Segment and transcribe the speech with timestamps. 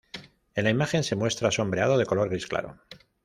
[0.55, 2.79] En la imagen se muestra sombreado de color gris claro.